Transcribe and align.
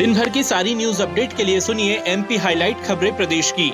दिन 0.00 0.14
भर 0.14 0.28
की 0.28 0.42
सारी 0.42 0.74
न्यूज़ 0.74 1.00
अपडेट 1.02 1.32
के 1.36 1.44
लिए 1.44 1.60
सुनिए 1.60 1.96
एमपी 2.08 2.36
हाईलाइट 2.36 2.76
खबरें 2.84 3.16
प्रदेश 3.16 3.50
की। 3.58 3.66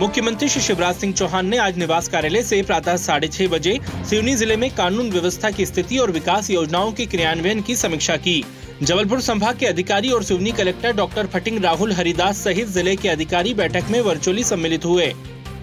मुख्यमंत्री 0.00 0.48
श्री 0.48 0.62
शिवराज 0.62 0.94
सिंह 0.96 1.12
चौहान 1.12 1.46
ने 1.46 1.56
आज 1.56 1.78
निवास 1.78 2.08
कार्यालय 2.08 2.42
से 2.42 2.62
प्रातः 2.62 2.96
साढ़े 2.96 3.28
छह 3.28 3.48
बजे 3.48 3.78
सिवनी 4.10 4.34
ज़िले 4.34 4.56
में 4.56 4.70
कानून 4.70 5.10
व्यवस्था 5.10 5.50
की 5.50 5.66
स्थिति 5.66 5.98
और 5.98 6.10
विकास 6.10 6.50
योजनाओं 6.50 6.92
के 6.92 7.06
क्रियान्वयन 7.06 7.60
की 7.62 7.76
समीक्षा 7.76 8.16
की। 8.18 8.44
जबलपुर 8.82 9.20
संभाग 9.20 9.58
के 9.58 9.66
अधिकारी 9.66 10.10
और 10.10 10.22
सिवनी 10.22 10.52
कलेक्टर 10.52 10.96
डॉक्टर 10.96 11.26
फटिंग 11.26 11.62
राहुल 11.64 11.92
हरिदास 11.92 12.42
सहित 12.44 12.68
ज़िले 12.70 12.96
के 12.96 13.08
अधिकारी 13.08 13.54
बैठक 13.54 13.90
में 13.90 14.00
वर्चुअली 14.00 14.44
सम्मिलित 14.44 14.84
हुए। 14.84 15.12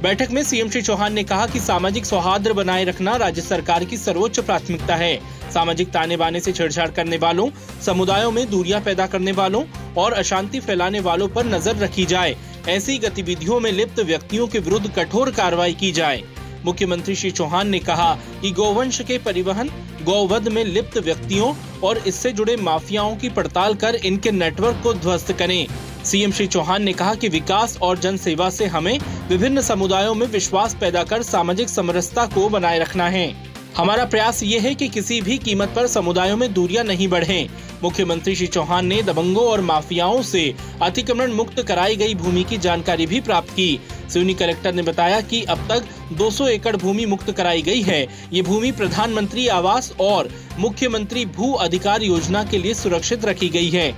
बैठक 0.04 0.32
में 0.32 0.44
सीएम 0.44 0.70
श्री 0.70 0.82
चौहान 0.82 1.14
ने 1.14 1.24
कहा 1.24 1.48
कि 1.48 1.60
सामाजिक 1.60 2.06
सौहार्द 2.06 2.52
बनाए 2.54 2.84
रखना 2.86 3.16
राज्य 3.18 3.42
सरकार 3.42 3.86
की 3.86 3.98
सर्वोच्च 3.98 4.40
प्राथमिकता 4.40 4.96
है। 4.96 5.16
सामाजिक 5.52 5.90
ताने 5.90 6.18
बाने 6.18 6.40
से 6.40 6.52
छेड़छाड़ 6.52 6.90
करने 6.90 7.18
वालों, 7.18 7.50
समुदायों 7.86 8.32
में 8.32 8.50
दूरियाँ 8.50 8.82
पैदा 8.82 9.08
करने 9.08 9.32
वालों 9.32 9.64
और 9.98 10.14
अशांति 10.14 10.60
फैलाने 10.60 11.00
वालों 11.00 11.28
पर 11.28 11.46
नज़र 11.46 11.76
रखी 11.78 12.06
जाए। 12.06 12.36
ऐसी 12.70 12.98
गतिविधियों 13.00 13.60
में 13.60 13.72
लिप्त 13.72 14.00
व्यक्तियों 14.02 14.48
के 14.48 14.60
विरुद्ध 14.60 14.92
कठोर 14.96 15.32
कार्रवाई 15.32 15.74
की 15.74 15.92
जाए। 15.92 16.24
मुख्यमंत्री 16.66 17.16
श्री 17.16 17.30
चौहान 17.32 17.70
ने 17.70 17.80
कहा 17.80 18.14
कि 18.42 18.52
गौवंश 18.52 19.00
के 19.02 19.18
परिवहन, 19.18 19.70
गौवध 20.04 20.48
में 20.48 20.64
लिप्त 20.66 20.98
व्यक्तियों 20.98 21.54
और 21.84 21.98
इससे 21.98 22.32
जुड़े 22.32 22.56
माफियाओं 22.56 23.16
की 23.16 23.30
पड़ताल 23.30 23.76
कर 23.76 23.96
इनके 23.96 24.32
नेटवर्क 24.32 24.80
को 24.84 24.94
ध्वस्त 24.94 25.32
करें। 25.32 25.68
सीएम 26.06 26.32
श्री 26.32 26.48
चौहान 26.48 26.84
ने 26.84 26.94
कहा 26.94 27.16
कि 27.16 27.30
विकास 27.30 27.78
और 27.82 27.98
जन 28.00 28.18
सेवा 28.18 28.50
से 28.50 28.66
हमें 28.66 28.98
विभिन्न 29.30 29.62
समुदायों 29.62 30.14
में 30.16 30.26
विश्वास 30.28 30.76
पैदा 30.82 31.04
कर 31.04 31.24
सामाजिक 31.24 31.70
समरसता 31.70 32.26
को 32.26 32.48
बनाए 32.50 32.80
रखना 32.80 33.08
है। 33.08 33.51
हमारा 33.78 34.06
प्रयास 34.06 34.42
ये 34.44 34.58
है 34.60 34.74
कि 34.76 34.88
किसी 34.90 35.20
भी 35.22 35.38
कीमत 35.38 35.70
पर 35.76 35.86
समुदायों 35.88 36.38
में 36.38 36.54
दूरियाँ 36.54 36.84
नहीं 36.84 37.08
बढ़े। 37.08 37.48
मुख्यमंत्री 37.84 38.36
श्री 38.36 38.48
चौहान 38.48 38.86
ने 38.86 39.02
दबंगों 39.04 39.46
और 39.46 39.62
माफियाओं 39.62 40.22
से 40.22 40.44
अतिक्रमण 40.82 41.32
मुक्त 41.32 41.62
कराई 41.62 41.96
गई 41.96 42.16
भूमि 42.16 42.44
की 42.44 42.58
जानकारी 42.58 43.06
भी 43.06 43.22
प्राप्त 43.22 43.50
की। 43.50 43.80
सिवनी 44.10 44.34
कलेक्टर 44.34 44.74
ने 44.74 44.82
बताया 44.82 45.22
कि 45.22 45.42
अब 45.44 45.66
तक 45.70 45.86
200 46.14 46.48
एकड़ 46.48 46.76
भूमि 46.76 47.06
मुक्त 47.06 47.32
कराई 47.32 47.62
गई 47.62 47.82
है। 47.82 48.08
ये 48.34 48.42
भूमि 48.42 48.72
प्रधानमंत्री 48.72 49.48
आवास 49.48 49.92
और 50.02 50.30
मुख्यमंत्री 50.60 51.26
भू 51.26 51.52
अधिकार 51.54 52.04
योजना 52.04 52.44
के 52.44 52.58
लिए 52.58 52.74
सुरक्षित 52.74 53.26
रखी 53.26 53.50
गई 53.50 53.70
है। 53.70 53.90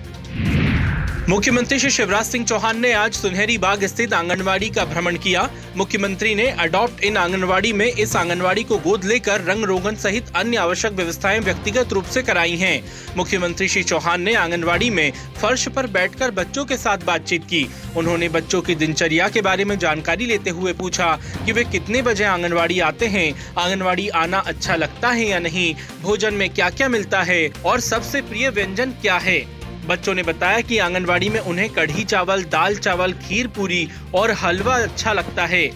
मुख्यमंत्री 1.30 1.78
श्री 1.80 1.90
शिवराज 1.90 2.26
सिंह 2.26 2.46
चौहान 2.46 2.80
ने 2.80 2.92
आज 2.94 3.14
सुनहरी 3.14 3.58
बाग 3.58 3.84
स्थित 3.86 4.14
आंगनवाड़ी 4.14 4.70
का 4.70 4.84
भ्रमण 4.86 5.18
किया। 5.18 5.50
मुख्यमंत्री 5.78 6.34
ने 6.36 6.48
अडॉप्ट 6.52 7.04
इन 7.04 7.18
आंगनवाड़ी 7.18 7.72
में 7.74 7.86
इस 7.86 8.16
आंगनवाड़ी 8.16 8.64
को 8.64 8.78
गोद 8.78 9.06
लेकर 9.06 9.42
रंग 9.42 9.64
रोगन 9.64 9.96
सहित 9.96 10.32
अन्य 10.36 10.58
आवश्यक 10.58 10.94
व्यवस्थाएँ 10.94 11.40
व्यक्तिगत 11.40 11.94
रूप 11.94 12.06
से 12.06 12.22
कराई 12.22 12.56
हैं। 12.56 12.84
मुख्यमंत्री 13.18 13.68
श्री 13.68 13.84
चौहान 13.84 14.22
ने 14.22 14.34
आंगनवाड़ी 14.36 14.90
में 14.90 15.12
फर्श 15.42 15.68
पर 15.68 15.88
बैठकर 15.88 16.32
बच्चों 16.32 16.66
के 16.66 16.78
साथ 16.78 17.06
बातचीत 17.06 17.44
की। 17.44 17.68
उन्होंने 17.98 18.30
बच्चों 18.30 18.62
की 18.62 18.76
दिनचर्या 18.76 19.30
के 19.30 19.42
बारे 19.42 19.66
में 19.66 19.78
जानकारी 19.80 20.26
लेते 20.26 20.50
हुए 20.50 20.74
पूछा 20.74 21.16
कि 21.46 21.52
वे 21.52 21.64
कितने 21.64 22.02
बजे 22.02 22.24
आंगनवाड़ी 22.26 22.80
आते 22.82 23.08
हैं, 23.08 23.34
आंगनवाड़ी 23.58 24.10
आना 24.10 24.44
अच्छा 24.48 24.76
लगता 24.76 25.10
है 25.10 25.30
या 25.30 25.40
नहीं, 25.40 25.74
भोजन 26.02 26.34
में 26.34 26.50
क्या 26.50 26.70
क्या 26.70 26.90
मिलता 26.90 27.24
है 27.24 27.48
और 27.66 27.80
सबसे 27.82 28.22
प्रिय 28.22 28.50
व्यंजन 28.50 28.92
क्या 29.02 29.18
है। 29.18 29.62
बच्चों 29.86 30.14
ने 30.14 30.23
बताया 30.23 30.62
कि 30.62 30.78
आंगनबाड़ी 30.78 31.30
में 31.30 31.39
उन्हें 31.39 31.70
कढ़ी 31.70 32.03
चावल, 32.03 32.44
दाल 32.44 32.76
चावल, 32.76 33.14
खीर 33.14 33.48
पूरी 33.48 33.88
और 34.16 34.31
हलवा 34.31 34.76
अच्छा 34.76 35.14
लगता 35.14 35.45
है। 35.45 35.70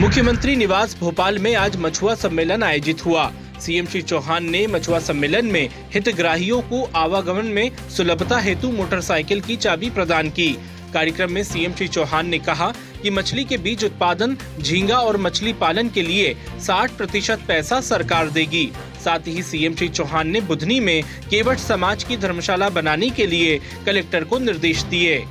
मुख्यमंत्री 0.00 0.56
निवास 0.56 0.96
भोपाल 1.00 1.38
में 1.38 1.54
आज 1.54 1.76
मछुआ 1.76 2.14
सम्मेलन 2.14 2.62
आयोजित 2.62 3.04
हुआ। 3.04 3.30
सीएम 3.60 3.86
श्री 3.86 4.02
चौहान 4.02 4.50
ने 4.50 4.66
मछुआ 4.66 4.98
सम्मेलन 4.98 5.46
में 5.46 5.68
हितग्राहियों 5.94 6.60
को 6.62 6.82
आवागमन 6.96 7.46
में 7.46 7.70
सुलभता 7.90 8.38
हेतु 8.38 8.70
मोटरसाइकिल 8.70 9.40
की 9.40 9.56
चाबी 9.56 9.90
प्रदान 9.90 10.30
की। 10.30 10.50
कार्यक्रम 10.94 11.32
में 11.32 11.42
सीएम 11.44 11.72
श्री 11.72 11.88
चौहान 11.88 12.26
ने 12.26 12.38
कहा 12.38 12.72
कि 13.02 13.10
मछली 13.10 13.44
के 13.44 13.56
बीज 13.56 13.84
उत्पादन, 13.84 14.36
झींगा 14.60 14.98
और 14.98 15.16
मछली 15.16 15.52
पालन 15.52 15.88
के 15.88 16.02
लिए 16.02 16.36
60 16.60 16.96
प्रतिशत 16.96 17.44
पैसा 17.48 17.80
सरकार 17.80 18.30
देगी। 18.30 18.70
साथ 19.04 19.26
ही 19.26 19.42
सीएम 19.42 19.74
श्री 19.74 19.88
चौहान 19.88 20.28
ने 20.28 20.40
बुधनी 20.40 20.80
में 20.80 21.02
केवट 21.30 21.58
समाज 21.58 22.04
की 22.04 22.16
धर्मशाला 22.16 22.68
बनाने 22.68 23.10
के 23.10 23.26
लिए 23.26 23.60
कलेक्टर 23.86 24.24
को 24.24 24.38
निर्देश 24.38 24.82
दिए। 24.82 25.24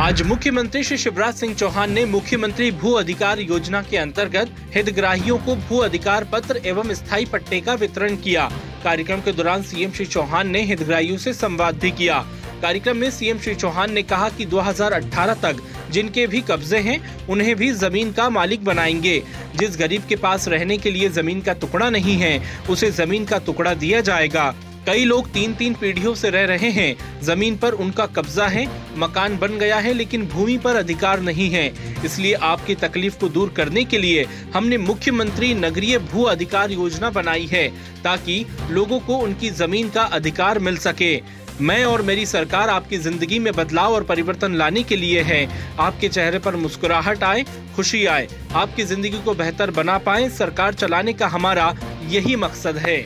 आज 0.00 0.22
मुख्यमंत्री 0.22 0.82
श्री 0.84 0.96
शिवराज 0.98 1.34
सिंह 1.34 1.54
चौहान 1.54 1.92
ने 1.92 2.04
मुख्यमंत्री 2.04 2.70
भू 2.70 2.92
अधिकार 2.92 3.40
योजना 3.40 3.82
के 3.82 3.96
अंतर्गत 3.96 4.50
हितग्राहियों 4.74 5.38
को 5.38 5.54
भू 5.56 5.78
अधिकार 5.78 6.24
पत्र 6.24 6.60
एवं 6.64 6.94
स्थायी 6.94 7.24
पट्टे 7.24 7.60
का 7.60 7.74
वितरण 7.74 8.16
किया। 8.16 8.50
कार्यक्रम 8.84 9.20
के 9.20 9.32
दौरान 9.32 9.62
सीएम 9.62 9.92
श्री 9.92 10.06
चौहान 10.06 10.48
ने 10.48 10.62
हितग्राहियों 10.62 11.16
से 11.16 11.32
संवाद 11.32 11.78
भी 11.78 11.90
किया। 11.90 12.26
कार्यक्रम 12.62 12.96
में 12.96 13.10
सीएम 13.10 13.38
श्री 13.38 13.54
चौहान 13.54 13.92
ने 13.92 14.02
कहा 14.02 14.28
कि 14.28 14.44
2018 14.44 15.34
तक 15.34 15.56
जिनके 15.90 16.26
भी 16.26 16.40
कब्जे 16.40 16.78
हैं, 16.78 17.26
उन्हें 17.26 17.56
भी 17.56 17.70
ज़मीन 17.70 18.12
का 18.12 18.30
मालिक 18.30 18.64
बनाएँगे। 18.64 19.22
जिस 19.56 19.78
गरीब 19.78 20.02
के 20.08 20.16
पास 20.16 20.48
रहने 20.48 20.78
के 20.78 20.90
लिए 20.90 21.08
ज़मीन 21.08 21.40
का 21.40 21.52
टुकड़ा 21.52 21.90
नहीं 21.90 22.16
है, 22.16 22.42
उसे 22.70 22.90
ज़मीन 22.90 23.24
का 23.24 23.38
टुकड़ा 23.38 23.74
दिया 23.74 24.00
जाएगा। 24.00 24.54
कई 24.86 25.04
लोग 25.04 25.32
तीन 25.32 25.54
तीन 25.54 25.74
पीढ़ियों 25.74 26.14
से 26.14 26.30
रह 26.30 26.44
रहे 26.44 26.70
हैं। 26.70 27.20
ज़मीन 27.22 27.56
पर 27.56 27.72
उनका 27.72 28.06
कब्जा 28.06 28.46
है, 28.46 28.68
मकान 28.96 29.38
बन 29.38 29.58
गया 29.58 29.76
है, 29.76 29.92
लेकिन 29.92 30.26
भूमि 30.26 30.58
पर 30.58 30.76
अधिकार 30.76 31.20
नहीं 31.20 31.50
है। 31.50 31.74
इसलिए 32.04 32.34
आपकी 32.34 32.74
तकलीफ़ 32.74 33.18
को 33.18 33.28
दूर 33.28 33.48
करने 33.48 33.84
के 33.84 33.98
लिए 33.98 34.26
हमने 34.54 34.78
मुख्यमंत्री 34.78 35.54
नगरीय 35.54 35.98
भू 35.98 36.22
अधिकार 36.22 36.70
योजना 36.70 37.10
बनाई 37.10 37.46
है, 37.46 37.68
ताकि 38.04 38.46
लोगों 38.70 39.00
को 39.00 39.16
उनकी 39.16 39.50
ज़मीन 39.50 39.88
का 39.88 40.02
अधिकार 40.02 40.58
मिल 40.58 40.76
सके। 40.76 41.45
मैं 41.60 41.84
और 41.84 42.02
मेरी 42.02 42.24
सरकार 42.26 42.68
आपकी 42.68 42.96
ज़िंदगी 42.98 43.38
में 43.38 43.52
बदलाव 43.52 43.92
और 43.94 44.04
परिवर्तन 44.04 44.54
लाने 44.54 44.82
के 44.82 44.96
लिए 44.96 45.20
है। 45.22 45.46
आपके 45.80 46.08
चेहरे 46.08 46.38
पर 46.38 46.56
मुस्कुराहट 46.56 47.22
आए, 47.22 47.44
खुशी 47.76 48.04
आए। 48.06 48.28
आपकी 48.54 48.84
ज़िंदगी 48.84 49.18
को 49.24 49.34
बेहतर 49.34 49.70
बना 49.70 49.96
पाए, 49.98 50.28
सरकार 50.30 50.74
चलाने 50.74 51.12
का 51.12 51.26
हमारा 51.26 51.74
यही 52.08 52.36
मकसद 52.36 52.78
है। 52.78 52.98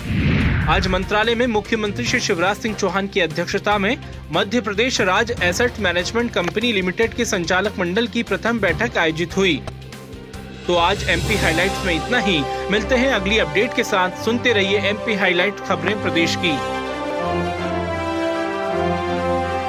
आज 0.68 0.86
मंत्रालय 0.86 1.34
में 1.34 1.46
मुख्यमंत्री 1.46 2.04
श्री 2.04 2.20
शिवराज 2.20 2.56
सिंह 2.56 2.74
चौहान 2.74 3.08
की 3.08 3.20
अध्यक्षता 3.20 3.78
में 3.78 3.96
मध्य 4.32 4.60
प्रदेश 4.60 5.00
राज्य 5.00 5.36
एसेट 5.42 5.78
मैनेजमेंट 5.80 6.32
कंपनी 6.32 6.72
लिमिटेड 6.72 7.14
के 7.14 7.24
संचालक 7.24 7.78
मंडल 7.78 8.06
की 8.06 8.22
प्रथम 8.22 8.58
बैठक 8.60 8.98
आयोजित 8.98 9.36
हुई। 9.36 9.60
तो 10.66 10.74
आज 10.78 11.08
एमपी 11.10 11.36
हाइलाइट्स 11.36 11.84
में 11.86 11.94
इतना 11.94 12.18
ही। 12.18 12.42
मिलते 12.70 12.96
हैं 12.96 13.12
अगली 13.12 13.38
अपडेट 13.38 13.74
के 13.76 13.84
साथ। 13.84 14.24
सुनते 14.24 14.52
रहिए 14.52 14.80
एमपी 14.90 15.14
हाइलाइट 15.14 15.60
खबरें 15.60 16.00
प्रदेश 16.02 16.36
की। 16.36 16.56
Música 18.72 19.59